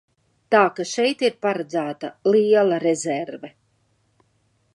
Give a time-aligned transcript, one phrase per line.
[0.55, 3.53] Tā ka šeit ir paredzēta liela rezerve.